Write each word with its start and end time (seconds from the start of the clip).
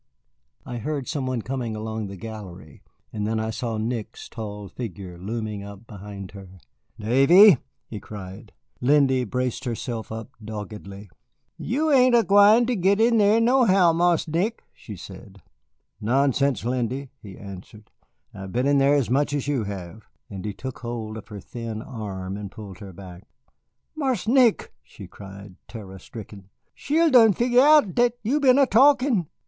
I 0.65 0.77
heard 0.79 1.07
some 1.07 1.27
one 1.27 1.43
coming 1.43 1.75
along 1.75 2.07
the 2.07 2.15
gallery, 2.17 2.81
and 3.13 3.27
then 3.27 3.39
I 3.39 3.51
saw 3.51 3.77
Nick's 3.77 4.27
tall 4.27 4.67
figure 4.67 5.15
looming 5.19 5.61
up 5.61 5.85
behind 5.85 6.31
her. 6.31 6.57
"Davy," 6.99 7.59
he 7.85 7.99
cried. 7.99 8.51
Lindy 8.79 9.25
braced 9.25 9.63
herself 9.65 10.11
up 10.11 10.29
doggedly. 10.43 11.11
"Yo' 11.55 11.91
ain't 11.91 12.15
er 12.15 12.23
gwine 12.23 12.65
to 12.65 12.75
git 12.75 12.99
in 12.99 13.19
thar 13.19 13.39
nohow, 13.39 13.93
Marse 13.93 14.27
Nick," 14.27 14.63
she 14.73 14.95
said. 14.95 15.43
"Nonsense, 16.01 16.65
Lindy," 16.65 17.11
he 17.21 17.37
answered, 17.37 17.91
"I've 18.33 18.51
been 18.51 18.65
in 18.65 18.79
there 18.79 18.95
as 18.95 19.11
much 19.11 19.33
as 19.33 19.47
you 19.47 19.65
have." 19.65 20.07
And 20.31 20.43
he 20.45 20.51
took 20.55 20.79
hold 20.79 21.15
of 21.15 21.27
her 21.27 21.39
thin 21.39 21.83
arm 21.83 22.37
and 22.37 22.49
pulled 22.49 22.79
her 22.79 22.91
back. 22.91 23.27
"Marse 23.95 24.27
Nick!" 24.27 24.73
she 24.81 25.05
cried, 25.05 25.57
terror 25.67 25.99
stricken, 25.99 26.49
"she'll 26.73 27.11
done 27.11 27.33
fin' 27.33 27.53
out 27.59 27.93
dat 27.93 28.13
you've 28.23 28.41
been 28.41 28.57
er 28.57 28.65
talkin'." 28.65 29.27